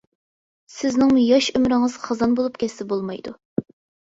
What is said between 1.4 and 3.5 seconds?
ئۆمرىڭىز خازان بولۇپ كەتسە بولمايدۇ.